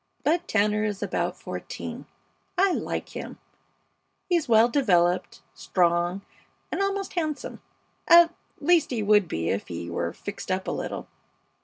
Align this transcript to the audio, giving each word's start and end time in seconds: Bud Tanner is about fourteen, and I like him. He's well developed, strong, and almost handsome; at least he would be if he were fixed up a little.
Bud 0.23 0.47
Tanner 0.47 0.83
is 0.83 1.03
about 1.03 1.39
fourteen, 1.39 2.07
and 2.57 2.67
I 2.69 2.71
like 2.71 3.09
him. 3.09 3.37
He's 4.27 4.49
well 4.49 4.67
developed, 4.67 5.43
strong, 5.53 6.23
and 6.71 6.81
almost 6.81 7.13
handsome; 7.13 7.61
at 8.07 8.33
least 8.59 8.89
he 8.89 9.03
would 9.03 9.27
be 9.27 9.49
if 9.49 9.67
he 9.67 9.91
were 9.91 10.11
fixed 10.11 10.49
up 10.49 10.67
a 10.67 10.71
little. 10.71 11.07